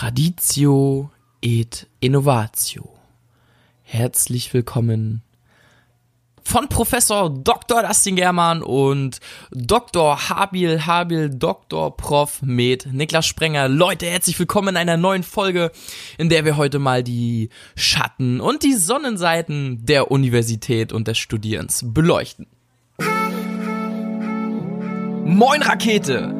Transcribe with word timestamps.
Traditio 0.00 1.10
et 1.42 1.86
Innovatio. 2.00 2.88
Herzlich 3.82 4.54
willkommen 4.54 5.20
von 6.42 6.70
Professor 6.70 7.28
Dr. 7.28 7.82
Dustin 7.82 8.16
Germann 8.16 8.62
und 8.62 9.20
Dr. 9.50 10.30
Habil 10.30 10.86
Habil 10.86 11.28
Dr. 11.28 11.94
Prof. 11.94 12.40
Med 12.40 12.88
Niklas 12.90 13.26
Sprenger. 13.26 13.68
Leute, 13.68 14.06
herzlich 14.06 14.38
willkommen 14.38 14.68
in 14.68 14.76
einer 14.78 14.96
neuen 14.96 15.22
Folge, 15.22 15.70
in 16.16 16.30
der 16.30 16.46
wir 16.46 16.56
heute 16.56 16.78
mal 16.78 17.04
die 17.04 17.50
Schatten 17.76 18.40
und 18.40 18.62
die 18.62 18.76
Sonnenseiten 18.76 19.84
der 19.84 20.10
Universität 20.10 20.94
und 20.94 21.08
des 21.08 21.18
Studierens 21.18 21.84
beleuchten. 21.84 22.46
Moin 25.26 25.60
Rakete! 25.60 26.39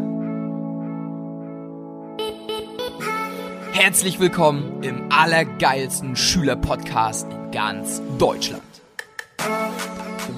Herzlich 3.72 4.18
willkommen 4.18 4.82
im 4.82 5.10
allergeilsten 5.10 6.16
Schülerpodcast 6.16 7.26
in 7.30 7.50
ganz 7.52 8.02
Deutschland. 8.18 8.62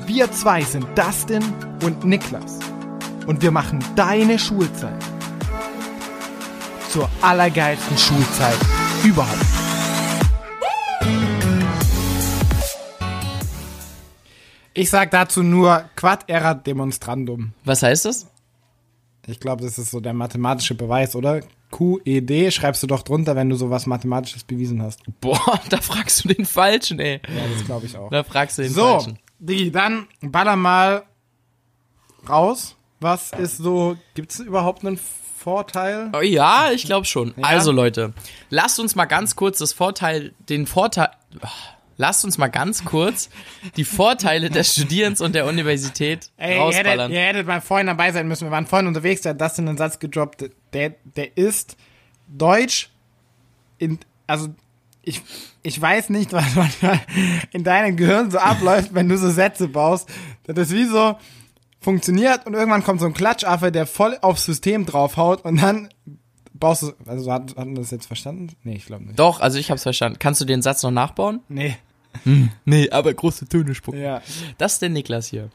Wir 0.07 0.31
zwei 0.31 0.63
sind 0.63 0.87
Dustin 0.97 1.43
und 1.83 2.05
Niklas. 2.05 2.59
Und 3.27 3.43
wir 3.43 3.51
machen 3.51 3.79
deine 3.97 4.39
Schulzeit 4.39 5.03
zur 6.91 7.09
allergeilsten 7.23 7.97
Schulzeit 7.97 8.59
überhaupt. 9.03 9.47
Ich 14.75 14.91
sag 14.91 15.11
dazu 15.11 15.43
nur 15.43 15.85
Quad 15.97 16.29
erat 16.29 16.67
demonstrandum. 16.67 17.53
Was 17.65 17.83
heißt 17.83 18.05
das? 18.05 18.32
Ich 19.27 19.39
glaube, 19.41 19.63
das 19.63 19.79
ist 19.79 19.91
so 19.91 20.01
der 20.01 20.15
mathematische 20.15 20.75
Beweis, 20.75 21.15
oder? 21.15 21.41
QED 21.71 22.53
schreibst 22.53 22.83
du 22.83 22.87
doch 22.87 23.03
drunter, 23.03 23.37
wenn 23.37 23.49
du 23.49 23.57
sowas 23.57 23.87
Mathematisches 23.87 24.45
bewiesen 24.45 24.83
hast. 24.83 25.01
Boah, 25.21 25.61
da 25.71 25.79
fragst 25.81 26.25
du 26.25 26.29
den 26.29 26.45
Falschen, 26.45 26.99
ey. 26.99 27.21
Ja, 27.29 27.43
das 27.55 27.65
glaube 27.65 27.87
ich 27.87 27.97
auch. 27.97 28.11
Da 28.11 28.25
fragst 28.25 28.59
du 28.59 28.63
den 28.63 28.73
So, 28.73 28.83
Falschen. 28.83 29.19
Digi, 29.39 29.71
dann 29.71 30.07
baller 30.21 30.57
mal 30.57 31.05
raus. 32.29 32.77
Was 33.01 33.33
ist 33.33 33.57
so, 33.57 33.97
gibt's 34.15 34.39
überhaupt 34.39 34.85
einen 34.85 34.99
Vorteil? 35.39 36.11
Oh, 36.15 36.21
ja, 36.21 36.71
ich 36.73 36.85
glaube 36.85 37.05
schon. 37.07 37.35
Also 37.43 37.73
Leute, 37.73 38.13
lasst 38.51 38.79
uns 38.79 38.95
mal 38.95 39.07
ganz 39.07 39.35
kurz 39.35 39.59
das 39.59 39.73
Vorteil, 39.73 40.35
den 40.49 40.67
Vorteil, 40.67 41.09
oh, 41.43 41.49
lasst 42.03 42.25
uns 42.25 42.37
mal 42.37 42.49
ganz 42.49 42.85
kurz 42.85 43.31
die 43.77 43.85
Vorteile 43.85 44.51
des 44.51 44.73
Studierens 44.73 45.21
und 45.21 45.37
der 45.37 45.47
Universität 45.47 46.31
Ey, 46.37 46.57
ihr 46.57 46.65
hättet, 46.65 46.77
rausballern. 46.77 47.13
ihr 47.13 47.21
hättet 47.21 47.47
mal 47.47 47.61
vorhin 47.61 47.87
dabei 47.87 48.11
sein 48.11 48.27
müssen. 48.27 48.49
Wir 48.49 48.51
waren 48.51 48.67
vorhin 48.67 48.89
unterwegs, 48.89 49.23
der 49.23 49.31
hat 49.31 49.41
das 49.41 49.57
in 49.61 49.67
den 49.67 49.77
Satz 49.77 50.01
gedroppt. 50.01 50.51
Der, 50.73 50.95
der 51.05 51.37
ist 51.37 51.77
Deutsch 52.27 52.91
in, 53.79 54.01
also 54.27 54.49
ich, 55.03 55.23
ich 55.63 55.81
weiß 55.81 56.11
nicht, 56.11 56.33
was 56.33 56.57
manchmal 56.57 57.01
in 57.53 57.63
deinem 57.63 57.97
Gehirn 57.97 58.33
so 58.33 58.39
abläuft, 58.39 58.95
wenn 58.95 59.09
du 59.09 59.17
so 59.17 59.31
Sätze 59.31 59.69
baust. 59.69 60.09
Das 60.45 60.59
ist 60.59 60.75
wie 60.75 60.87
so 60.87 61.17
funktioniert 61.81 62.47
und 62.47 62.55
irgendwann 62.55 62.83
kommt 62.83 62.99
so 62.99 63.07
ein 63.07 63.15
Klatschaffe, 63.15 63.71
der 63.71 63.87
voll 63.87 64.19
aufs 64.23 64.45
System 64.45 64.87
draufhaut 64.87 65.45
und 65.45 65.63
dann 65.63 65.89
baust 66.53 66.83
du, 66.83 66.93
also 67.07 67.31
hat, 67.31 67.57
hatten 67.57 67.77
wir 67.77 67.83
das 67.83 67.93
jetzt 67.93 68.07
verstanden? 68.07 68.49
Nee, 68.65 68.75
ich 68.75 68.87
glaube 68.87 69.05
nicht. 69.05 69.19
Doch, 69.21 69.41
also 69.41 69.59
ich 69.59 69.71
hab's 69.71 69.85
verstanden. 69.85 70.19
Kannst 70.19 70.41
du 70.41 70.45
den 70.45 70.63
Satz 70.63 70.83
noch 70.83 70.91
nachbauen? 70.91 71.41
Nee. 71.49 71.77
Nee, 72.65 72.91
aber 72.91 73.13
große 73.15 73.49
Töne 73.49 73.75
spucken. 73.75 74.01
Ja. 74.01 74.23
Das 74.59 74.75
ist 74.75 74.83
der 74.83 74.89
Niklas 74.89 75.29
hier. 75.29 75.49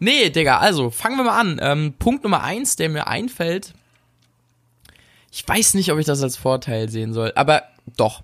Nee, 0.00 0.30
Digga, 0.30 0.58
also 0.58 0.90
fangen 0.90 1.16
wir 1.16 1.24
mal 1.24 1.38
an. 1.38 1.58
Ähm, 1.62 1.94
Punkt 1.98 2.24
Nummer 2.24 2.42
eins, 2.42 2.76
der 2.76 2.88
mir 2.88 3.06
einfällt. 3.06 3.74
Ich 5.30 5.46
weiß 5.46 5.74
nicht, 5.74 5.90
ob 5.92 5.98
ich 5.98 6.06
das 6.06 6.22
als 6.22 6.36
Vorteil 6.36 6.88
sehen 6.88 7.12
soll, 7.12 7.32
aber 7.34 7.64
doch. 7.96 8.22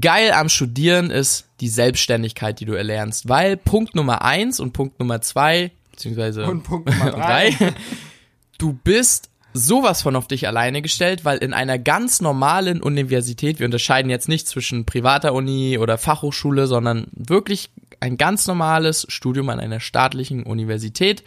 Geil 0.00 0.32
am 0.32 0.48
Studieren 0.48 1.10
ist 1.10 1.46
die 1.60 1.68
Selbstständigkeit, 1.68 2.58
die 2.60 2.64
du 2.64 2.74
erlernst, 2.74 3.28
weil 3.28 3.56
Punkt 3.56 3.94
Nummer 3.94 4.22
eins 4.22 4.58
und 4.60 4.72
Punkt 4.72 4.98
Nummer 4.98 5.20
zwei, 5.20 5.70
beziehungsweise 5.92 6.44
Und 6.46 6.64
Punkt 6.64 6.90
Nummer 6.90 7.10
drei. 7.12 7.50
drei, 7.50 7.74
du 8.58 8.72
bist 8.72 9.30
sowas 9.56 10.02
von 10.02 10.16
auf 10.16 10.28
dich 10.28 10.46
alleine 10.46 10.82
gestellt, 10.82 11.24
weil 11.24 11.38
in 11.38 11.52
einer 11.52 11.78
ganz 11.78 12.20
normalen 12.20 12.82
Universität, 12.82 13.58
wir 13.58 13.66
unterscheiden 13.66 14.10
jetzt 14.10 14.28
nicht 14.28 14.46
zwischen 14.46 14.84
privater 14.84 15.32
Uni 15.34 15.78
oder 15.78 15.98
Fachhochschule, 15.98 16.66
sondern 16.66 17.08
wirklich 17.12 17.70
ein 18.00 18.16
ganz 18.16 18.46
normales 18.46 19.06
Studium 19.08 19.48
an 19.48 19.60
einer 19.60 19.80
staatlichen 19.80 20.42
Universität, 20.42 21.24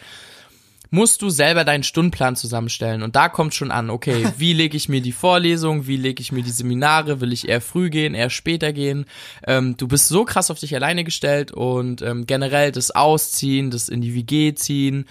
musst 0.92 1.22
du 1.22 1.30
selber 1.30 1.66
deinen 1.66 1.84
Stundenplan 1.84 2.36
zusammenstellen. 2.36 3.04
Und 3.04 3.16
da 3.16 3.30
kommt 3.30 3.54
schon 3.54 3.72
an, 3.72 3.90
okay, 3.90 4.26
wie 4.38 4.54
lege 4.54 4.78
ich 4.78 4.90
mir 4.90 5.02
die 5.02 5.12
Vorlesung, 5.12 5.88
wie 5.88 5.98
lege 5.98 6.22
ich 6.22 6.32
mir 6.32 6.44
die 6.44 6.50
Seminare, 6.52 7.22
will 7.22 7.34
ich 7.34 7.48
eher 7.48 7.62
früh 7.62 7.90
gehen, 7.90 8.14
eher 8.14 8.30
später 8.30 8.74
gehen. 8.74 9.06
Ähm, 9.46 9.78
du 9.78 9.88
bist 9.88 10.08
so 10.08 10.26
krass 10.26 10.52
auf 10.52 10.60
dich 10.60 10.76
alleine 10.76 11.04
gestellt 11.04 11.52
und 11.52 12.02
ähm, 12.02 12.26
generell 12.26 12.72
das 12.72 12.92
Ausziehen, 12.92 13.72
das 13.72 13.90
in 13.90 14.02
die 14.02 14.16
WG 14.16 14.54
ziehen, 14.56 15.06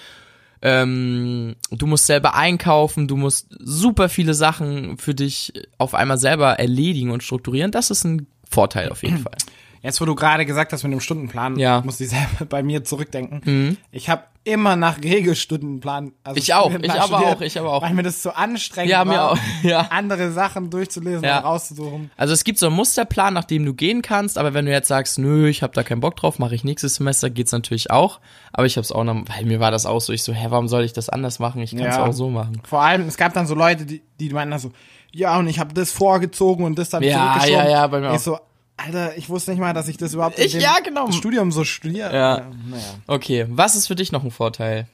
ähm, 0.62 1.56
du 1.70 1.86
musst 1.86 2.06
selber 2.06 2.34
einkaufen, 2.34 3.08
du 3.08 3.16
musst 3.16 3.48
super 3.58 4.08
viele 4.08 4.34
Sachen 4.34 4.98
für 4.98 5.14
dich 5.14 5.52
auf 5.78 5.94
einmal 5.94 6.18
selber 6.18 6.58
erledigen 6.58 7.10
und 7.10 7.22
strukturieren. 7.22 7.70
Das 7.70 7.90
ist 7.90 8.04
ein 8.04 8.26
Vorteil 8.48 8.90
auf 8.90 9.02
jeden 9.02 9.18
Fall. 9.22 9.36
Jetzt, 9.82 10.00
wo 10.00 10.04
du 10.04 10.14
gerade 10.14 10.44
gesagt 10.46 10.72
hast 10.72 10.82
mit 10.82 10.92
dem 10.92 11.00
Stundenplan, 11.00 11.56
Ja. 11.58 11.80
Mhm. 11.80 11.86
muss 11.86 12.00
ich 12.00 12.08
selber 12.10 12.44
bei 12.48 12.62
mir 12.62 12.84
zurückdenken. 12.84 13.76
Ich 13.92 14.08
habe 14.08 14.22
immer 14.44 14.76
nach 14.76 14.98
Regelstundenplan. 15.02 16.12
Also 16.24 16.38
Ich 16.38 16.54
auch, 16.54 16.72
ich 16.72 16.90
aber 16.90 17.18
auch, 17.18 17.40
ich 17.40 17.58
aber 17.58 17.72
auch. 17.74 17.82
Weil 17.82 17.92
mir 17.94 18.02
das 18.02 18.22
so 18.22 18.30
anstrengend 18.30 18.90
Ja, 18.90 19.06
war, 19.06 19.32
auch, 19.32 19.38
ja. 19.62 19.80
andere 19.90 20.32
Sachen 20.32 20.70
durchzulesen 20.70 21.22
Ja. 21.24 21.38
und 21.38 21.44
rauszusuchen. 21.44 22.10
Also 22.16 22.32
es 22.32 22.44
gibt 22.44 22.58
so 22.58 22.66
einen 22.66 22.76
Musterplan, 22.76 23.34
nach 23.34 23.44
dem 23.44 23.64
du 23.64 23.74
gehen 23.74 24.00
kannst, 24.02 24.38
aber 24.38 24.54
wenn 24.54 24.64
du 24.66 24.72
jetzt 24.72 24.88
sagst, 24.88 25.18
nö, 25.18 25.48
ich 25.48 25.62
habe 25.62 25.74
da 25.74 25.82
keinen 25.82 26.00
Bock 26.00 26.16
drauf, 26.16 26.38
mache 26.38 26.54
ich 26.54 26.64
nächstes 26.64 26.96
Semester, 26.96 27.28
geht's 27.30 27.52
natürlich 27.52 27.90
auch. 27.90 28.20
Aber 28.52 28.66
ich 28.66 28.76
habe 28.76 28.84
es 28.84 28.92
auch 28.92 29.04
noch, 29.04 29.16
weil 29.28 29.44
mir 29.44 29.60
war 29.60 29.70
das 29.70 29.86
auch 29.86 30.00
so, 30.00 30.12
ich 30.12 30.22
so, 30.22 30.32
hä, 30.32 30.46
warum 30.48 30.68
soll 30.68 30.84
ich 30.84 30.92
das 30.92 31.08
anders 31.08 31.38
machen? 31.38 31.60
Ich 31.62 31.72
kann 31.76 31.86
es 31.86 31.96
Ja. 31.96 32.06
auch 32.06 32.12
so 32.12 32.30
machen. 32.30 32.60
Vor 32.64 32.80
allem, 32.82 33.06
es 33.06 33.16
gab 33.16 33.34
dann 33.34 33.46
so 33.46 33.54
Leute, 33.54 33.84
die, 33.84 34.02
die 34.18 34.30
meinten 34.30 34.52
dann 34.52 34.60
so, 34.60 34.72
ja, 35.12 35.38
und 35.38 35.46
ich 35.48 35.58
habe 35.58 35.72
das 35.74 35.90
vorgezogen 35.90 36.64
und 36.64 36.78
das 36.78 36.90
dann 36.90 37.02
Ja, 37.02 37.32
zurückgeschoben. 37.34 37.66
ja, 37.66 37.70
ja, 37.70 37.86
bei 37.86 38.00
mir 38.00 38.08
Ich 38.10 38.16
auch. 38.16 38.18
so, 38.20 38.38
Alter, 38.78 39.16
ich 39.18 39.28
wusste 39.28 39.50
nicht 39.50 39.60
mal, 39.60 39.74
dass 39.74 39.88
ich 39.88 39.96
das 39.98 40.14
überhaupt 40.14 40.38
Ich- 40.38 40.54
in 40.54 40.60
dem 40.60 40.62
ja, 40.62 40.76
genau. 40.82 41.10
Studium 41.12 41.52
so 41.52 41.64
studiere. 41.64 42.14
Ja. 42.14 42.46
naja. 42.70 42.82
Okay, 43.06 43.44
was 43.50 43.74
ist 43.76 43.86
für 43.88 43.94
dich 43.96 44.12
noch 44.12 44.24
ein 44.24 44.30
Vorteil? 44.30 44.86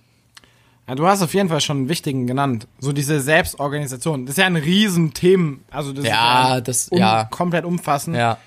Ja, 0.89 0.95
du 0.95 1.07
hast 1.07 1.23
auf 1.23 1.33
jeden 1.35 1.49
Fall 1.49 1.61
schon 1.61 1.77
einen 1.79 1.89
wichtigen 1.89 2.27
genannt. 2.27 2.67
So 2.79 2.93
diese 2.93 3.21
Selbstorganisation. 3.21 4.27
Das 4.27 4.35
ist 4.35 4.39
ja 4.39 4.47
ein 4.47 4.57
Riesenthema. 4.57 5.59
Also 5.71 5.93
das 5.93 6.05
Ja, 6.07 6.57
ist 6.59 6.69
das- 6.69 6.89
um, 6.89 6.99
ja. 6.99 7.25
komplett 7.25 7.65
umfassend. 7.65 8.17
Ja. 8.17 8.39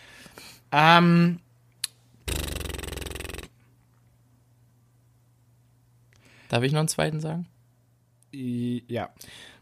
Ähm, 0.72 1.40
Darf 6.50 6.64
ich 6.64 6.72
noch 6.72 6.80
einen 6.80 6.88
zweiten 6.88 7.20
sagen? 7.20 7.46
ja. 8.34 9.10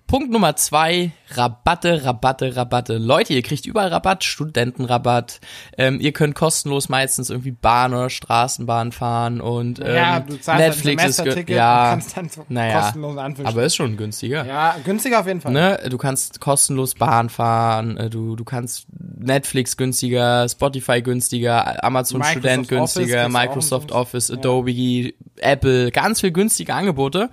Punkt 0.07 0.31
Nummer 0.31 0.55
zwei, 0.55 1.11
Rabatte, 1.31 2.05
Rabatte, 2.05 2.55
Rabatte. 2.55 2.97
Leute, 2.99 3.33
ihr 3.33 3.41
kriegt 3.41 3.65
überall 3.65 3.87
Rabatt, 3.87 4.23
Studentenrabatt. 4.23 5.39
Ähm, 5.79 5.99
ihr 5.99 6.11
könnt 6.11 6.35
kostenlos 6.35 6.89
meistens 6.89 7.31
irgendwie 7.31 7.51
Bahn 7.51 7.93
oder 7.93 8.11
Straßenbahn 8.11 8.91
fahren 8.91 9.41
und 9.41 9.79
ähm, 9.79 9.95
ja, 9.95 10.19
du 10.19 10.39
zahlst 10.39 10.85
Netflix 10.85 11.19
ein 11.19 11.27
ist 11.27 11.49
ja, 11.49 11.83
und 11.85 11.89
kannst 11.89 12.17
dann 12.17 12.29
so 12.29 12.45
naja, 12.49 12.81
kostenlose 12.81 13.19
Anführungsstriche. 13.19 13.57
aber 13.57 13.65
ist 13.65 13.75
schon 13.75 13.97
günstiger. 13.97 14.45
Ja, 14.45 14.75
günstiger 14.85 15.21
auf 15.21 15.27
jeden 15.27 15.41
Fall. 15.41 15.51
Ne? 15.51 15.79
Du 15.89 15.97
kannst 15.97 16.39
kostenlos 16.39 16.93
Bahn 16.93 17.29
fahren, 17.29 17.97
äh, 17.97 18.09
du, 18.11 18.35
du 18.35 18.43
kannst 18.43 18.85
Netflix 19.17 19.75
günstiger, 19.75 20.47
Spotify 20.47 21.01
günstiger, 21.01 21.83
Amazon 21.83 22.19
Microsoft 22.19 22.39
Student 22.39 22.71
Office 22.71 22.93
günstiger, 22.93 23.29
Microsoft 23.29 23.91
umsonst. 23.91 24.13
Office, 24.13 24.31
Adobe, 24.31 25.13
Apple, 25.37 25.89
ganz 25.91 26.21
viel 26.21 26.31
günstige 26.31 26.75
Angebote. 26.75 27.31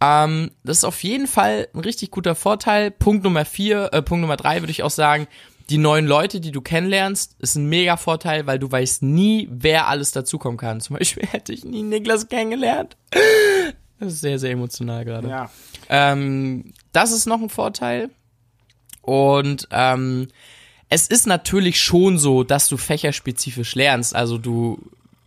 Ähm, 0.00 0.50
das 0.62 0.78
ist 0.78 0.84
auf 0.84 1.02
jeden 1.02 1.26
Fall 1.26 1.68
ein 1.74 1.80
richtig 1.80 2.10
guter 2.10 2.34
Vorteil. 2.34 2.90
Punkt 2.90 3.24
Nummer 3.24 3.44
vier, 3.44 3.90
äh, 3.92 4.02
Punkt 4.02 4.20
Nummer 4.20 4.36
drei 4.36 4.60
würde 4.60 4.70
ich 4.70 4.82
auch 4.82 4.90
sagen, 4.90 5.26
die 5.70 5.78
neuen 5.78 6.06
Leute, 6.06 6.40
die 6.40 6.52
du 6.52 6.60
kennenlernst, 6.60 7.36
ist 7.40 7.56
ein 7.56 7.66
mega 7.66 7.96
Vorteil, 7.96 8.46
weil 8.46 8.58
du 8.58 8.70
weißt 8.70 9.02
nie, 9.02 9.48
wer 9.50 9.88
alles 9.88 10.12
dazukommen 10.12 10.58
kann. 10.58 10.80
Zum 10.80 10.96
Beispiel 10.96 11.26
hätte 11.30 11.52
ich 11.52 11.64
nie 11.64 11.82
Niklas 11.82 12.28
kennengelernt. 12.28 12.96
Das 13.98 14.12
ist 14.12 14.20
sehr, 14.20 14.38
sehr 14.38 14.50
emotional 14.50 15.04
gerade. 15.04 15.28
Ja. 15.28 15.50
Ähm, 15.88 16.72
das 16.92 17.12
ist 17.12 17.26
noch 17.26 17.40
ein 17.40 17.48
Vorteil. 17.48 18.10
Und 19.02 19.68
ähm, 19.70 20.28
es 20.88 21.08
ist 21.08 21.26
natürlich 21.26 21.80
schon 21.80 22.18
so, 22.18 22.44
dass 22.44 22.68
du 22.68 22.76
fächerspezifisch 22.76 23.74
lernst. 23.74 24.14
Also 24.14 24.38
du 24.38 24.78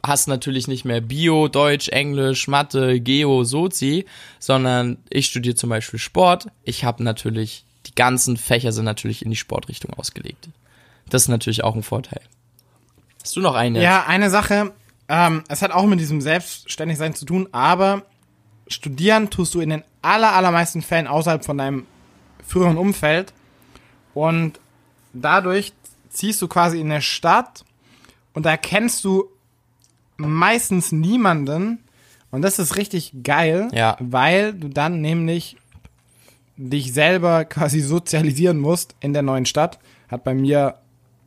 hast 0.03 0.27
natürlich 0.27 0.67
nicht 0.67 0.85
mehr 0.85 1.01
Bio, 1.01 1.47
Deutsch, 1.47 1.89
Englisch, 1.89 2.47
Mathe, 2.47 2.99
Geo, 2.99 3.43
Sozi, 3.43 4.05
sondern 4.39 4.97
ich 5.09 5.27
studiere 5.27 5.55
zum 5.55 5.69
Beispiel 5.69 5.99
Sport. 5.99 6.47
Ich 6.63 6.83
habe 6.83 7.03
natürlich, 7.03 7.65
die 7.85 7.95
ganzen 7.95 8.37
Fächer 8.37 8.71
sind 8.71 8.85
natürlich 8.85 9.23
in 9.23 9.31
die 9.31 9.37
Sportrichtung 9.37 9.93
ausgelegt. 9.93 10.49
Das 11.09 11.23
ist 11.23 11.27
natürlich 11.27 11.63
auch 11.63 11.75
ein 11.75 11.83
Vorteil. 11.83 12.21
Hast 13.21 13.35
du 13.35 13.41
noch 13.41 13.55
eine? 13.55 13.81
Ja, 13.81 14.05
eine 14.05 14.29
Sache, 14.29 14.73
ähm, 15.09 15.43
es 15.47 15.61
hat 15.61 15.71
auch 15.71 15.85
mit 15.85 15.99
diesem 15.99 16.21
Selbstständigsein 16.21 17.15
zu 17.15 17.25
tun, 17.25 17.49
aber 17.51 18.03
studieren 18.67 19.29
tust 19.29 19.55
du 19.55 19.59
in 19.59 19.71
den 19.71 19.83
aller, 20.03 20.33
allermeisten 20.33 20.83
Fällen 20.83 21.07
außerhalb 21.07 21.43
von 21.43 21.57
deinem 21.57 21.87
früheren 22.45 22.77
Umfeld. 22.77 23.33
Und 24.13 24.59
dadurch 25.13 25.73
ziehst 26.09 26.41
du 26.41 26.47
quasi 26.47 26.79
in 26.79 26.91
eine 26.91 27.01
Stadt 27.01 27.65
und 28.33 28.45
da 28.45 28.55
kennst 28.55 29.03
du 29.03 29.29
meistens 30.19 30.91
niemanden. 30.91 31.79
Und 32.31 32.43
das 32.43 32.59
ist 32.59 32.75
richtig 32.77 33.13
geil, 33.23 33.69
Ja. 33.73 33.97
weil 33.99 34.53
du 34.53 34.67
dann 34.69 35.01
nämlich 35.01 35.57
dich 36.57 36.93
selber 36.93 37.45
quasi 37.45 37.79
sozialisieren 37.79 38.59
musst 38.59 38.95
in 38.99 39.13
der 39.13 39.21
neuen 39.23 39.45
Stadt. 39.45 39.79
Hat 40.09 40.23
bei 40.23 40.33
mir, 40.33 40.75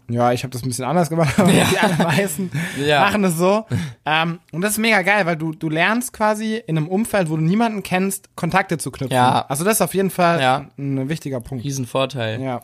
ja, 0.08 0.32
ich 0.32 0.42
habe 0.44 0.52
das 0.52 0.62
ein 0.62 0.68
bisschen 0.68 0.84
anders 0.84 1.08
gemacht, 1.08 1.34
aber 1.38 1.50
die 1.50 1.60
allermeisten 1.78 2.50
Ja. 2.84 3.00
machen 3.00 3.24
es 3.24 3.36
so. 3.36 3.64
Ähm, 4.04 4.40
und 4.52 4.60
das 4.60 4.72
ist 4.72 4.78
mega 4.78 5.02
geil, 5.02 5.24
weil 5.26 5.36
du, 5.36 5.52
du 5.52 5.68
lernst 5.70 6.12
quasi 6.12 6.62
in 6.66 6.76
einem 6.76 6.88
Umfeld, 6.88 7.30
wo 7.30 7.36
du 7.36 7.42
niemanden 7.42 7.82
kennst, 7.82 8.36
Kontakte 8.36 8.76
zu 8.78 8.90
knüpfen. 8.90 9.14
Ja. 9.16 9.46
Also 9.48 9.64
das 9.64 9.74
ist 9.78 9.80
auf 9.82 9.94
jeden 9.94 10.10
Fall 10.10 10.40
Ja. 10.40 10.66
ein 10.78 11.08
wichtiger 11.08 11.40
Punkt. 11.40 11.64
Riesenvorteil. 11.64 12.40
Ja. 12.42 12.62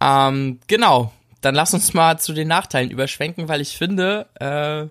Ähm, 0.00 0.60
genau. 0.66 1.10
Dann 1.40 1.54
lass 1.54 1.74
uns 1.74 1.92
mal 1.94 2.18
zu 2.18 2.32
den 2.34 2.48
Nachteilen 2.48 2.90
überschwenken, 2.90 3.48
weil 3.48 3.60
ich 3.60 3.76
finde, 3.78 4.26
äh, 4.40 4.86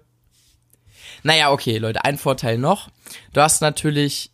naja, 1.23 1.51
okay, 1.51 1.77
Leute, 1.77 2.05
ein 2.05 2.17
Vorteil 2.17 2.57
noch. 2.57 2.89
Du 3.33 3.41
hast 3.41 3.61
natürlich, 3.61 4.31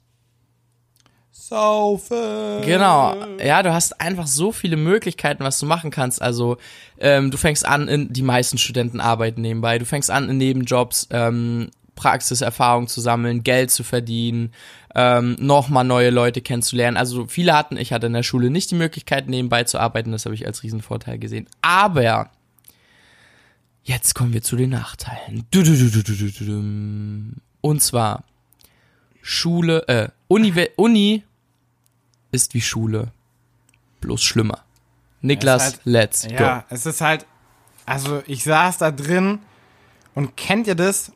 Saufen. 1.31 2.61
genau, 2.63 3.15
ja, 3.43 3.63
du 3.63 3.73
hast 3.73 3.99
einfach 3.99 4.27
so 4.27 4.51
viele 4.51 4.77
Möglichkeiten, 4.77 5.43
was 5.43 5.59
du 5.59 5.65
machen 5.65 5.91
kannst. 5.91 6.21
Also, 6.21 6.57
ähm, 6.99 7.31
du 7.31 7.37
fängst 7.37 7.65
an, 7.65 7.87
in, 7.87 8.13
die 8.13 8.21
meisten 8.21 8.57
Studenten 8.57 8.99
arbeiten 8.99 9.41
nebenbei, 9.41 9.79
du 9.79 9.85
fängst 9.85 10.11
an, 10.11 10.29
in 10.29 10.37
Nebenjobs, 10.37 11.07
ähm, 11.11 11.69
Praxiserfahrung 11.95 12.87
zu 12.87 13.01
sammeln, 13.01 13.43
Geld 13.43 13.71
zu 13.71 13.83
verdienen, 13.83 14.53
ähm, 14.95 15.35
nochmal 15.39 15.83
neue 15.83 16.09
Leute 16.09 16.41
kennenzulernen. 16.41 16.97
Also 16.97 17.27
viele 17.27 17.55
hatten, 17.55 17.77
ich 17.77 17.93
hatte 17.93 18.07
in 18.07 18.13
der 18.13 18.23
Schule 18.23 18.49
nicht 18.49 18.71
die 18.71 18.75
Möglichkeit, 18.75 19.27
nebenbei 19.27 19.65
zu 19.65 19.79
arbeiten, 19.79 20.11
das 20.11 20.25
habe 20.25 20.35
ich 20.35 20.47
als 20.47 20.63
Riesenvorteil 20.63 21.19
gesehen. 21.19 21.47
Aber 21.61 22.29
jetzt 23.89 24.13
kommen 24.15 24.33
wir 24.33 24.41
zu 24.43 24.55
den 24.55 24.69
Nachteilen. 24.69 25.45
Und 27.61 27.81
zwar 27.81 28.23
Schule, 29.21 29.87
äh, 29.87 30.09
Uni, 30.27 30.53
Uni 30.77 31.23
ist 32.31 32.53
wie 32.53 32.61
Schule. 32.61 33.11
Bloß 34.01 34.23
schlimmer. 34.23 34.63
Niklas, 35.21 35.63
halt- 35.63 35.79
let's 35.83 36.27
go. 36.27 36.33
Ja, 36.35 36.65
es 36.69 36.85
ist 36.85 37.01
halt, 37.01 37.25
also 37.85 38.21
ich 38.27 38.43
saß 38.43 38.77
da 38.77 38.91
drin 38.91 39.39
und 40.15 40.37
kennt 40.37 40.67
ihr 40.67 40.75
das, 40.75 41.11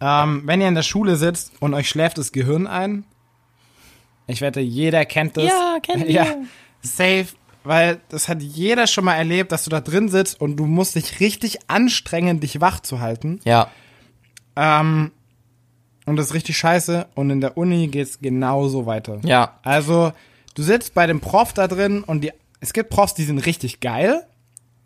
ähm, 0.00 0.42
wenn 0.46 0.60
ihr 0.62 0.68
in 0.68 0.74
der 0.76 0.82
Schule 0.82 1.16
sitzt 1.16 1.52
und 1.60 1.74
euch 1.74 1.88
schläft 1.88 2.16
das 2.18 2.32
Gehirn 2.32 2.66
ein? 2.66 3.04
Ich 4.26 4.40
wette, 4.40 4.60
jeder 4.60 5.04
kennt 5.04 5.36
das. 5.36 5.44
Ja, 5.44 5.78
kennen 5.82 6.06
wir. 6.06 6.14
Ja, 6.24 6.34
safe, 6.82 7.26
weil 7.64 8.00
das 8.08 8.28
hat 8.28 8.42
jeder 8.42 8.86
schon 8.86 9.04
mal 9.04 9.16
erlebt, 9.16 9.52
dass 9.52 9.64
du 9.64 9.70
da 9.70 9.80
drin 9.80 10.08
sitzt 10.08 10.40
und 10.40 10.56
du 10.56 10.66
musst 10.66 10.94
dich 10.94 11.20
richtig 11.20 11.58
anstrengen, 11.68 12.40
dich 12.40 12.60
wach 12.60 12.80
zu 12.80 13.00
halten. 13.00 13.40
Ja, 13.44 13.70
Ähm, 14.56 15.12
und 16.06 16.16
das 16.16 16.26
ist 16.26 16.34
richtig 16.34 16.56
scheiße. 16.56 17.06
Und 17.14 17.30
in 17.30 17.40
der 17.40 17.56
Uni 17.56 17.86
geht's 17.88 18.18
genauso 18.20 18.86
weiter. 18.86 19.20
ja, 19.22 19.58
Also, 19.62 20.12
du 20.54 20.62
sitzt 20.62 20.94
bei 20.94 21.06
dem 21.06 21.20
Prof 21.20 21.52
da 21.52 21.68
drin 21.68 22.02
und 22.02 22.22
die, 22.24 22.32
es 22.60 22.72
gibt 22.72 22.90
Profs, 22.90 23.14
die 23.14 23.24
sind 23.24 23.38
richtig 23.46 23.80
geil, 23.80 24.26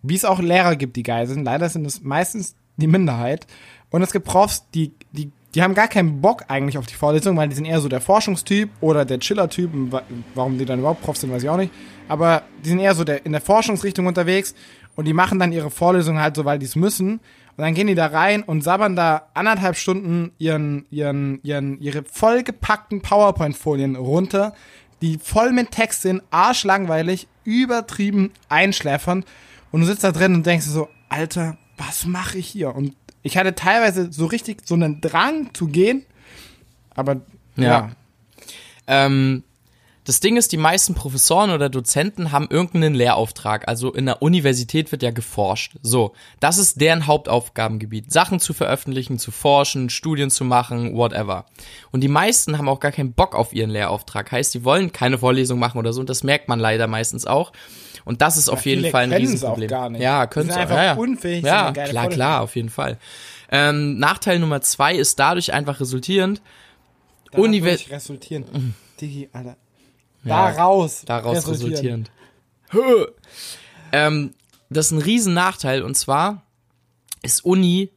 wie 0.02 0.16
es 0.16 0.24
auch 0.24 0.40
Lehrer 0.40 0.76
gibt, 0.76 0.96
die 0.96 1.02
geil 1.02 1.26
sind. 1.26 1.44
Leider 1.44 1.68
sind 1.68 1.86
es 1.86 2.02
meistens 2.02 2.54
die 2.76 2.86
Minderheit. 2.88 3.46
Und 3.90 4.02
es 4.02 4.12
gibt 4.12 4.26
Profs, 4.26 4.64
die, 4.74 4.92
die, 5.12 5.30
die 5.54 5.62
haben 5.62 5.74
gar 5.74 5.88
keinen 5.88 6.20
Bock 6.20 6.44
eigentlich 6.48 6.78
auf 6.78 6.86
die 6.86 6.94
Vorlesung, 6.94 7.36
weil 7.36 7.48
die 7.48 7.54
sind 7.54 7.64
eher 7.64 7.80
so 7.80 7.88
der 7.88 8.00
Forschungstyp 8.00 8.70
oder 8.80 9.04
der 9.04 9.20
Chiller-Typ. 9.20 9.70
Warum 10.34 10.58
die 10.58 10.64
dann 10.64 10.80
überhaupt 10.80 11.02
Profs 11.02 11.20
sind, 11.20 11.32
weiß 11.32 11.44
ich 11.44 11.48
auch 11.48 11.56
nicht. 11.56 11.72
Aber 12.08 12.42
die 12.64 12.70
sind 12.70 12.80
eher 12.80 12.94
so 12.94 13.04
der, 13.04 13.24
in 13.24 13.32
der 13.32 13.40
Forschungsrichtung 13.40 14.06
unterwegs 14.06 14.54
und 14.96 15.06
die 15.06 15.12
machen 15.12 15.38
dann 15.38 15.52
ihre 15.52 15.70
Vorlesung 15.70 16.18
halt 16.18 16.34
so, 16.36 16.44
weil 16.44 16.58
die 16.58 16.66
es 16.66 16.74
müssen. 16.74 17.20
Und 17.56 17.62
dann 17.62 17.74
gehen 17.74 17.86
die 17.86 17.94
da 17.94 18.06
rein 18.06 18.42
und 18.42 18.62
sabbern 18.62 18.96
da 18.96 19.28
anderthalb 19.34 19.76
Stunden 19.76 20.32
ihren, 20.38 20.86
ihren, 20.90 21.40
ihren, 21.44 21.80
ihre 21.80 22.02
vollgepackten 22.02 23.00
PowerPoint-Folien 23.00 23.94
runter, 23.94 24.54
die 25.02 25.18
voll 25.22 25.52
mit 25.52 25.70
Text 25.70 26.02
sind, 26.02 26.22
arschlangweilig, 26.30 27.28
übertrieben 27.44 28.32
einschläfernd. 28.48 29.24
Und 29.70 29.82
du 29.82 29.86
sitzt 29.86 30.02
da 30.02 30.10
drin 30.10 30.34
und 30.34 30.46
denkst 30.46 30.66
so, 30.66 30.88
Alter, 31.08 31.56
was 31.76 32.06
mache 32.06 32.38
ich 32.38 32.48
hier? 32.48 32.74
Und 32.74 32.96
ich 33.24 33.36
hatte 33.36 33.54
teilweise 33.54 34.12
so 34.12 34.26
richtig 34.26 34.58
so 34.64 34.74
einen 34.74 35.00
Drang 35.00 35.52
zu 35.54 35.66
gehen, 35.66 36.04
aber 36.94 37.22
ja. 37.56 37.64
Ja. 37.64 37.90
Ähm, 38.86 39.42
das 40.04 40.20
Ding 40.20 40.36
ist, 40.36 40.52
die 40.52 40.58
meisten 40.58 40.94
Professoren 40.94 41.50
oder 41.50 41.70
Dozenten 41.70 42.30
haben 42.30 42.46
irgendeinen 42.50 42.94
Lehrauftrag. 42.94 43.66
Also 43.68 43.92
in 43.92 44.04
der 44.04 44.20
Universität 44.20 44.92
wird 44.92 45.02
ja 45.02 45.10
geforscht. 45.10 45.76
So, 45.82 46.12
das 46.40 46.58
ist 46.58 46.80
deren 46.80 47.06
Hauptaufgabengebiet. 47.06 48.12
Sachen 48.12 48.38
zu 48.38 48.52
veröffentlichen, 48.52 49.18
zu 49.18 49.30
forschen, 49.30 49.88
Studien 49.88 50.30
zu 50.30 50.44
machen, 50.44 50.94
whatever. 50.94 51.46
Und 51.90 52.02
die 52.02 52.08
meisten 52.08 52.58
haben 52.58 52.68
auch 52.68 52.80
gar 52.80 52.92
keinen 52.92 53.14
Bock 53.14 53.34
auf 53.34 53.54
ihren 53.54 53.70
Lehrauftrag. 53.70 54.30
Heißt, 54.30 54.52
die 54.52 54.64
wollen 54.64 54.92
keine 54.92 55.16
Vorlesung 55.16 55.58
machen 55.58 55.78
oder 55.78 55.94
so. 55.94 56.00
Und 56.00 56.10
das 56.10 56.22
merkt 56.22 56.48
man 56.48 56.60
leider 56.60 56.86
meistens 56.86 57.26
auch. 57.26 57.52
Und 58.04 58.20
das 58.20 58.36
ist 58.36 58.50
auf 58.50 58.66
jeden 58.66 58.90
Fall 58.90 59.04
ein 59.04 59.12
Riesenproblem. 59.12 59.68
auch 59.68 59.70
gar 59.70 59.88
nicht. 59.88 60.02
Ja, 60.02 60.26
können 60.26 60.50
auch. 60.50 60.56
einfach 60.60 60.76
ja, 60.76 60.84
ja. 60.84 60.94
unfähig, 60.94 61.42
Ja, 61.42 61.72
klar, 61.72 61.86
Vorlesung 61.86 62.08
klar, 62.10 62.42
auf 62.42 62.56
jeden 62.56 62.68
Fall. 62.68 62.98
Ähm, 63.50 63.98
Nachteil 63.98 64.38
Nummer 64.38 64.60
zwei 64.60 64.94
ist 64.94 65.18
dadurch 65.18 65.54
einfach 65.54 65.80
resultierend, 65.80 66.42
Univers 67.32 67.90
resultieren. 67.90 68.74
Digi, 69.00 69.28
Alter. 69.32 69.56
Ja, 70.24 70.52
Daraus. 70.52 71.02
daraus 71.04 71.48
resultierend. 71.48 72.10
ähm, 73.92 74.34
das 74.70 74.86
ist 74.86 74.92
ein 74.92 75.02
riesen 75.02 75.34
Nachteil 75.34 75.82
und 75.82 75.96
zwar 75.96 76.42
ist 77.22 77.44
Uni 77.44 77.90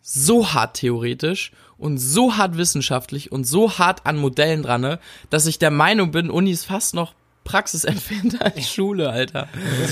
so 0.00 0.52
hart 0.52 0.76
theoretisch 0.76 1.52
und 1.78 1.98
so 1.98 2.36
hart 2.36 2.56
wissenschaftlich 2.56 3.32
und 3.32 3.44
so 3.44 3.78
hart 3.78 4.06
an 4.06 4.16
Modellen 4.16 4.62
dran, 4.62 4.80
ne, 4.80 4.98
dass 5.30 5.46
ich 5.46 5.58
der 5.58 5.70
Meinung 5.70 6.10
bin, 6.10 6.30
Uni 6.30 6.50
ist 6.50 6.64
fast 6.64 6.94
noch 6.94 7.14
praxisentfernter 7.44 8.44
als 8.56 8.72
Schule, 8.72 9.10
Alter. 9.10 9.48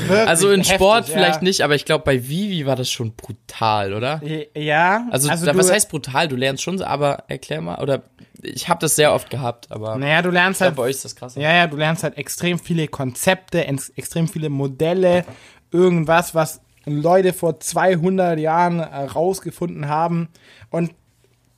Also 0.08 0.50
in 0.50 0.60
heftig, 0.60 0.76
Sport 0.76 1.08
ja. 1.08 1.14
vielleicht 1.14 1.42
nicht, 1.42 1.62
aber 1.62 1.74
ich 1.74 1.84
glaube 1.84 2.04
bei 2.04 2.28
Vivi 2.28 2.66
war 2.66 2.76
das 2.76 2.90
schon 2.90 3.14
brutal, 3.14 3.94
oder? 3.94 4.20
Ja. 4.54 5.06
Also, 5.10 5.28
da, 5.28 5.36
du, 5.36 5.58
was 5.58 5.70
heißt 5.70 5.90
brutal? 5.90 6.28
Du 6.28 6.36
lernst 6.36 6.62
schon, 6.62 6.80
aber 6.82 7.24
erklär 7.28 7.60
mal, 7.60 7.80
oder 7.80 8.02
ich 8.42 8.68
habe 8.68 8.80
das 8.80 8.96
sehr 8.96 9.12
oft 9.12 9.30
gehabt, 9.30 9.70
aber 9.70 9.96
Naja, 9.96 10.22
du 10.22 10.30
lernst 10.30 10.60
halt 10.60 10.76
bei 10.76 10.84
euch 10.84 10.90
ist 10.90 11.04
das 11.04 11.16
krass. 11.16 11.34
Ja, 11.34 11.52
ja, 11.52 11.66
du 11.66 11.76
lernst 11.76 12.02
halt 12.02 12.16
extrem 12.16 12.58
viele 12.58 12.88
Konzepte, 12.88 13.66
extrem 13.66 14.28
viele 14.28 14.50
Modelle, 14.50 15.24
irgendwas, 15.70 16.34
was 16.34 16.60
Leute 16.84 17.32
vor 17.32 17.60
200 17.60 18.38
Jahren 18.38 18.80
äh, 18.80 19.04
rausgefunden 19.04 19.88
haben. 19.88 20.28
Und 20.70 20.92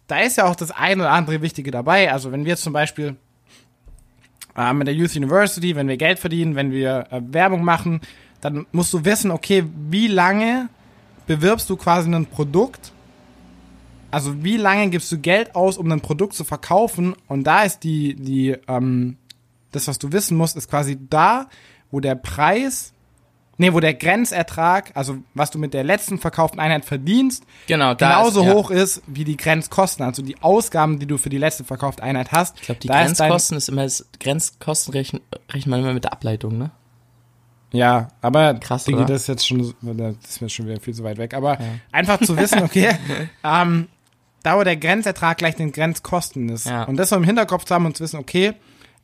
da 0.06 0.20
ist 0.20 0.36
ja 0.36 0.44
auch 0.44 0.56
das 0.56 0.70
eine 0.70 1.02
oder 1.02 1.12
andere 1.12 1.42
Wichtige 1.42 1.70
dabei. 1.70 2.12
Also 2.12 2.32
wenn 2.32 2.44
wir 2.44 2.56
zum 2.56 2.72
Beispiel 2.72 3.16
äh, 4.56 4.72
mit 4.72 4.86
der 4.86 4.94
Youth 4.94 5.16
University, 5.16 5.76
wenn 5.76 5.88
wir 5.88 5.96
Geld 5.96 6.18
verdienen, 6.18 6.56
wenn 6.56 6.72
wir 6.72 7.06
äh, 7.10 7.20
Werbung 7.24 7.64
machen, 7.64 8.00
dann 8.40 8.66
musst 8.72 8.92
du 8.92 9.04
wissen, 9.04 9.30
okay, 9.30 9.64
wie 9.88 10.08
lange 10.08 10.68
bewirbst 11.26 11.70
du 11.70 11.76
quasi 11.76 12.12
ein 12.12 12.26
Produkt? 12.26 12.92
Also 14.12 14.44
wie 14.44 14.58
lange 14.58 14.90
gibst 14.90 15.10
du 15.10 15.18
Geld 15.18 15.54
aus, 15.54 15.78
um 15.78 15.90
ein 15.90 16.02
Produkt 16.02 16.34
zu 16.34 16.44
verkaufen? 16.44 17.16
Und 17.28 17.44
da 17.44 17.62
ist 17.62 17.80
die, 17.80 18.14
die, 18.14 18.54
ähm, 18.68 19.16
das, 19.72 19.88
was 19.88 19.98
du 19.98 20.12
wissen 20.12 20.36
musst, 20.36 20.56
ist 20.56 20.68
quasi 20.68 20.98
da, 21.08 21.48
wo 21.90 21.98
der 21.98 22.14
Preis, 22.14 22.92
nee, 23.56 23.72
wo 23.72 23.80
der 23.80 23.94
Grenzertrag, 23.94 24.90
also 24.94 25.16
was 25.32 25.50
du 25.50 25.58
mit 25.58 25.72
der 25.72 25.82
letzten 25.82 26.18
verkauften 26.18 26.60
Einheit 26.60 26.84
verdienst, 26.84 27.44
Genau, 27.66 27.96
genauso 27.96 28.42
ist, 28.42 28.46
ja. 28.46 28.52
hoch 28.52 28.70
ist 28.70 29.02
wie 29.06 29.24
die 29.24 29.38
Grenzkosten, 29.38 30.04
also 30.04 30.20
die 30.20 30.42
Ausgaben, 30.42 30.98
die 30.98 31.06
du 31.06 31.16
für 31.16 31.30
die 31.30 31.38
letzte 31.38 31.64
verkaufte 31.64 32.02
Einheit 32.02 32.32
hast. 32.32 32.58
Ich 32.60 32.66
glaube, 32.66 32.80
die 32.80 32.88
da 32.88 33.02
ist 33.02 33.16
Grenzkosten 33.16 33.56
ist, 33.56 33.70
immer, 33.70 33.84
das 33.84 34.06
Grenzkosten 34.20 34.92
rechnen, 34.92 35.22
rechnet 35.50 35.68
man 35.68 35.80
immer 35.80 35.94
mit 35.94 36.04
der 36.04 36.12
Ableitung, 36.12 36.58
ne? 36.58 36.70
Ja, 37.72 38.08
aber 38.20 38.52
Krass, 38.54 38.84
Digi, 38.84 39.06
das 39.06 39.22
ist 39.22 39.28
jetzt 39.28 39.48
schon, 39.48 39.74
das 39.80 40.16
ist 40.28 40.42
mir 40.42 40.50
schon 40.50 40.66
wieder 40.66 40.78
viel 40.78 40.92
zu 40.92 41.02
weit 41.04 41.16
weg. 41.16 41.32
Aber 41.32 41.56
einfach 41.90 42.20
zu 42.20 42.36
wissen, 42.36 42.62
okay, 42.62 42.90
ähm, 43.44 43.88
da 44.42 44.58
wo 44.58 44.64
der 44.64 44.76
Grenzertrag 44.76 45.38
gleich 45.38 45.56
den 45.56 45.72
Grenzkosten 45.72 46.48
ist. 46.48 46.66
Ja. 46.66 46.84
Und 46.84 46.96
das 46.96 47.10
so 47.10 47.16
im 47.16 47.24
Hinterkopf 47.24 47.64
zu 47.64 47.74
haben 47.74 47.86
und 47.86 47.96
zu 47.96 48.04
wissen, 48.04 48.18
okay, 48.18 48.54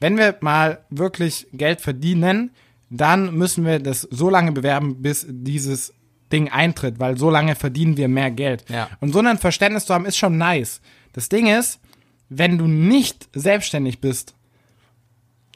wenn 0.00 0.16
wir 0.16 0.36
mal 0.40 0.84
wirklich 0.90 1.46
Geld 1.52 1.80
verdienen, 1.80 2.50
dann 2.90 3.34
müssen 3.34 3.64
wir 3.64 3.80
das 3.80 4.02
so 4.02 4.30
lange 4.30 4.52
bewerben, 4.52 5.02
bis 5.02 5.26
dieses 5.28 5.92
Ding 6.32 6.48
eintritt, 6.50 6.98
weil 6.98 7.16
so 7.16 7.30
lange 7.30 7.54
verdienen 7.54 7.96
wir 7.96 8.08
mehr 8.08 8.30
Geld. 8.30 8.64
Ja. 8.68 8.88
Und 9.00 9.12
so 9.12 9.20
ein 9.20 9.38
Verständnis 9.38 9.86
zu 9.86 9.94
haben, 9.94 10.06
ist 10.06 10.16
schon 10.16 10.38
nice. 10.38 10.80
Das 11.12 11.28
Ding 11.28 11.46
ist, 11.46 11.80
wenn 12.28 12.58
du 12.58 12.66
nicht 12.66 13.28
selbstständig 13.34 14.00
bist, 14.00 14.34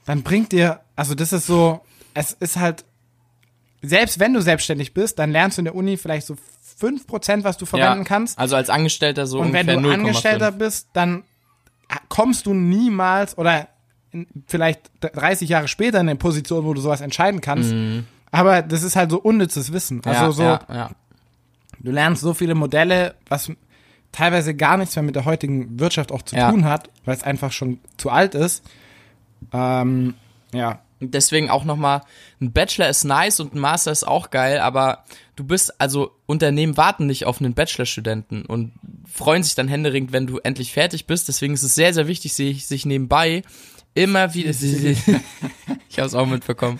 dann 0.04 0.22
bringt 0.22 0.52
dir, 0.52 0.80
also 0.96 1.14
das 1.14 1.32
ist 1.32 1.46
so, 1.46 1.80
es 2.14 2.32
ist 2.32 2.56
halt, 2.56 2.84
selbst 3.82 4.18
wenn 4.18 4.32
du 4.32 4.40
selbstständig 4.40 4.94
bist, 4.94 5.18
dann 5.18 5.32
lernst 5.32 5.58
du 5.58 5.60
in 5.60 5.66
der 5.66 5.74
Uni 5.74 5.96
vielleicht 5.96 6.26
so 6.26 6.36
5%, 6.82 7.44
was 7.44 7.56
du 7.56 7.66
verwenden 7.66 8.04
kannst. 8.04 8.38
Also 8.38 8.56
als 8.56 8.70
Angestellter 8.70 9.26
so 9.26 9.40
Und 9.40 9.52
wenn 9.52 9.66
du 9.66 9.74
0,5. 9.74 9.92
Angestellter 9.92 10.52
bist, 10.52 10.88
dann 10.92 11.24
kommst 12.08 12.46
du 12.46 12.54
niemals 12.54 13.36
oder 13.38 13.68
vielleicht 14.46 14.90
30 15.00 15.48
Jahre 15.48 15.68
später 15.68 16.00
in 16.00 16.08
eine 16.08 16.16
Position, 16.18 16.64
wo 16.64 16.74
du 16.74 16.80
sowas 16.80 17.00
entscheiden 17.00 17.40
kannst. 17.40 17.72
Mhm. 17.72 18.06
Aber 18.30 18.62
das 18.62 18.82
ist 18.82 18.96
halt 18.96 19.10
so 19.10 19.20
unnützes 19.20 19.72
Wissen. 19.72 20.02
Also 20.04 20.24
ja, 20.24 20.32
so, 20.32 20.42
ja, 20.42 20.60
ja. 20.74 20.90
du 21.80 21.90
lernst 21.90 22.22
so 22.22 22.34
viele 22.34 22.54
Modelle, 22.54 23.14
was 23.28 23.50
teilweise 24.10 24.54
gar 24.54 24.76
nichts 24.76 24.96
mehr 24.96 25.02
mit 25.02 25.16
der 25.16 25.24
heutigen 25.24 25.78
Wirtschaft 25.80 26.12
auch 26.12 26.22
zu 26.22 26.36
Ja. 26.36 26.50
tun 26.50 26.64
hat, 26.64 26.90
weil 27.04 27.16
es 27.16 27.22
einfach 27.22 27.52
schon 27.52 27.78
zu 27.96 28.10
alt 28.10 28.34
ist. 28.34 28.62
Ähm, 29.52 30.14
ja. 30.52 30.80
Und 31.02 31.14
Deswegen 31.14 31.50
auch 31.50 31.64
nochmal, 31.64 32.02
ein 32.40 32.52
Bachelor 32.52 32.88
ist 32.88 33.02
nice 33.02 33.40
und 33.40 33.54
ein 33.54 33.58
Master 33.58 33.90
ist 33.90 34.06
auch 34.06 34.30
geil, 34.30 34.60
aber 34.60 35.04
du 35.34 35.42
bist, 35.42 35.80
also 35.80 36.12
Unternehmen 36.26 36.76
warten 36.76 37.06
nicht 37.06 37.26
auf 37.26 37.40
einen 37.40 37.54
Bachelorstudenten 37.54 38.46
und 38.46 38.72
freuen 39.12 39.42
sich 39.42 39.56
dann 39.56 39.66
händeringend, 39.66 40.12
wenn 40.12 40.28
du 40.28 40.38
endlich 40.38 40.72
fertig 40.72 41.08
bist. 41.08 41.26
Deswegen 41.26 41.54
ist 41.54 41.64
es 41.64 41.74
sehr, 41.74 41.92
sehr 41.92 42.06
wichtig, 42.06 42.34
sich, 42.34 42.66
sich 42.66 42.86
nebenbei 42.86 43.42
immer 43.94 44.32
wieder, 44.32 44.50
ich 45.88 45.98
habe 45.98 46.06
es 46.06 46.14
auch 46.14 46.26
mitbekommen, 46.26 46.78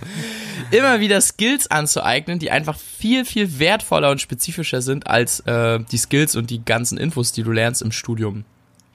immer 0.71 1.01
wieder 1.01 1.21
Skills 1.21 1.69
anzueignen, 1.69 2.39
die 2.39 2.53
einfach 2.53 2.79
viel, 2.79 3.25
viel 3.25 3.59
wertvoller 3.59 4.13
und 4.13 4.21
spezifischer 4.21 4.83
sind 4.83 5.09
als 5.09 5.41
äh, 5.41 5.81
die 5.91 5.99
Skills 5.99 6.37
und 6.37 6.49
die 6.49 6.65
ganzen 6.65 6.97
Infos, 6.97 7.33
die 7.33 7.43
du 7.43 7.51
lernst 7.51 7.83
im 7.83 7.91
Studium. 7.91 8.45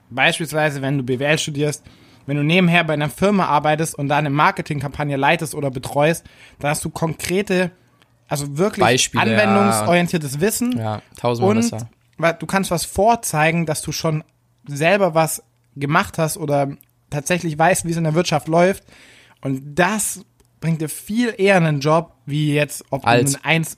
Beispielsweise, 0.10 0.82
wenn 0.82 0.98
du 0.98 1.04
BWL 1.04 1.38
studierst, 1.38 1.84
wenn 2.28 2.38
du 2.38 2.44
nebenher 2.44 2.84
bei 2.84 2.94
einer 2.94 3.10
Firma 3.10 3.46
arbeitest 3.46 3.96
und 3.96 4.08
da 4.10 4.18
eine 4.18 4.30
Marketingkampagne 4.30 5.18
leitest 5.18 5.56
oder 5.56 5.72
betreust, 5.72 6.24
dann 6.60 6.70
hast 6.70 6.86
du 6.86 6.90
konkrete, 6.92 7.72
also 8.28 8.58
wirklich 8.58 8.84
Beispiele, 8.86 9.32
ja. 9.36 9.40
anwendungsorientiertes 9.44 10.40
Wissen 10.40 10.78
Ja, 10.78 11.02
tausendmal 11.20 11.56
und 11.58 11.62
besser. 11.72 11.90
weil 12.18 12.34
du 12.36 12.46
kannst 12.46 12.70
was 12.70 12.86
vorzeigen, 12.86 13.66
dass 13.66 13.82
du 13.82 13.92
schon 13.92 14.24
selber 14.68 15.16
was 15.16 15.42
gemacht 15.76 16.18
hast 16.20 16.38
oder 16.38 16.70
tatsächlich 17.10 17.58
weißt, 17.58 17.86
wie 17.86 17.92
es 17.92 17.98
in 17.98 18.04
der 18.04 18.14
Wirtschaft 18.16 18.48
läuft. 18.48 18.84
Und 19.42 19.76
das 19.76 20.26
bringt 20.60 20.82
dir 20.82 20.90
viel 20.90 21.34
eher 21.38 21.56
einen 21.56 21.80
Job, 21.80 22.14
wie 22.26 22.54
jetzt, 22.54 22.84
ob 22.90 23.06
Als- 23.08 23.34
du 23.34 23.38
einen 23.46 23.62
1, 23.62 23.78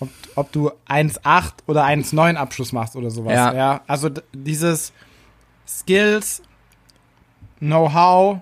ob, 0.00 0.08
ob 0.34 0.50
du 0.52 0.70
1,8 0.88 1.52
oder 1.66 1.84
1,9 1.84 2.36
Abschluss 2.36 2.72
machst 2.72 2.96
oder 2.96 3.10
sowas. 3.10 3.34
Ja. 3.34 3.54
Ja. 3.54 3.80
Also 3.86 4.08
dieses 4.32 4.92
Skills, 5.68 6.42
Know-how, 7.60 8.40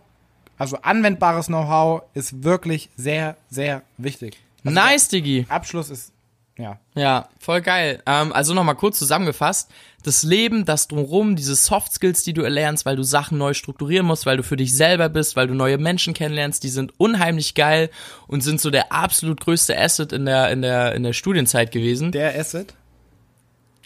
also 0.58 0.78
anwendbares 0.82 1.46
Know-how 1.46 2.02
ist 2.14 2.42
wirklich 2.42 2.90
sehr, 2.96 3.36
sehr 3.50 3.82
wichtig. 3.96 4.38
Also 4.64 4.74
Nice, 4.74 5.08
Diggi. 5.08 5.44
der 5.44 5.54
Abschluss 5.54 5.90
ist, 5.90 6.12
ja. 6.58 6.78
Ja, 6.96 7.28
voll 7.38 7.60
geil. 7.60 8.02
Ähm, 8.06 8.32
also 8.32 8.52
nochmal 8.52 8.74
kurz 8.74 8.98
zusammengefasst. 8.98 9.70
Das 10.02 10.24
Leben, 10.24 10.64
das 10.64 10.88
drumrum, 10.88 11.36
diese 11.36 11.54
Soft 11.54 11.92
Skills, 11.92 12.24
die 12.24 12.32
du 12.32 12.42
erlernst, 12.42 12.84
weil 12.84 12.96
du 12.96 13.04
Sachen 13.04 13.38
neu 13.38 13.54
strukturieren 13.54 14.06
musst, 14.06 14.26
weil 14.26 14.36
du 14.36 14.42
für 14.42 14.56
dich 14.56 14.74
selber 14.74 15.08
bist, 15.08 15.36
weil 15.36 15.46
du 15.46 15.54
neue 15.54 15.78
Menschen 15.78 16.14
kennenlernst, 16.14 16.64
die 16.64 16.68
sind 16.68 16.92
unheimlich 16.98 17.54
geil 17.54 17.90
und 18.26 18.42
sind 18.42 18.60
so 18.60 18.70
der 18.70 18.92
absolut 18.92 19.40
größte 19.40 19.78
Asset 19.78 20.12
in 20.12 20.26
der, 20.26 20.50
in 20.50 20.62
der, 20.62 20.94
in 20.94 21.04
der 21.04 21.12
Studienzeit 21.12 21.70
gewesen. 21.70 22.10
Der 22.10 22.38
Asset. 22.38 22.74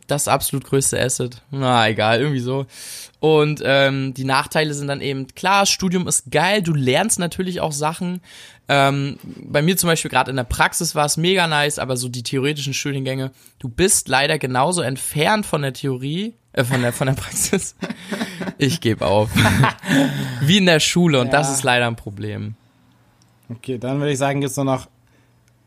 Das 0.09 0.29
absolut 0.29 0.65
größte 0.67 1.01
Asset. 1.01 1.43
Na, 1.51 1.89
egal, 1.89 2.21
irgendwie 2.21 2.41
so. 2.41 2.67
Und 3.21 3.63
ähm, 3.65 4.13
die 4.15 4.25
Nachteile 4.25 4.75
sind 4.75 4.89
dann 4.89 5.01
eben, 5.01 5.29
klar, 5.29 5.65
Studium 5.65 6.09
ist 6.09 6.31
geil, 6.31 6.61
du 6.63 6.75
lernst 6.75 7.19
natürlich 7.19 7.61
auch 7.61 7.73
Sachen. 7.73 8.21
Ähm, 8.69 9.19
bei 9.25 9.63
mir 9.63 9.77
zum 9.77 9.89
Beispiel 9.89 10.11
gerade 10.11 10.31
in 10.31 10.37
der 10.37 10.45
Praxis 10.45 10.95
war 10.95 11.07
es 11.07 11.17
mega 11.17 11.47
nice, 11.47 11.79
aber 11.79 11.97
so 11.97 12.09
die 12.09 12.23
theoretischen 12.23 12.75
Studiengänge, 12.75 13.31
du 13.59 13.69
bist 13.69 14.09
leider 14.09 14.39
genauso 14.39 14.83
entfernt 14.83 15.47
von 15.47 15.63
der 15.63 15.73
Theorie, 15.73 16.35
äh, 16.53 16.65
von 16.65 16.83
der, 16.83 16.93
von 16.93 17.07
der 17.07 17.15
Praxis. 17.15 17.77
Ich 18.59 18.81
gebe 18.81 19.07
auf. 19.07 19.31
Wie 20.43 20.59
in 20.59 20.67
der 20.67 20.79
Schule 20.79 21.21
und 21.21 21.33
das 21.33 21.49
Ja. 21.49 21.55
ist 21.55 21.63
leider 21.65 21.87
ein 21.87 21.97
Problem. 21.97 22.55
Okay, 23.49 23.79
dann 23.79 23.99
würde 23.99 24.13
ich 24.13 24.19
sagen, 24.19 24.41
gibt 24.41 24.51
es 24.51 24.57
nur 24.57 24.67
noch 24.67 24.89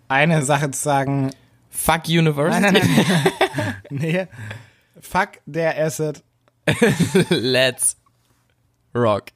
eine 0.07 0.43
Sache 0.43 0.71
zu 0.71 0.81
sagen. 0.81 1.31
Fuck 1.69 2.07
University. 2.07 2.61
Nein, 2.61 2.73
nein, 2.73 3.05
nein. 3.23 3.33
nee. 3.91 4.27
Fuck 4.99 5.41
der 5.45 5.77
Asset. 5.77 6.23
Let's 7.29 7.97
rock. 8.93 9.31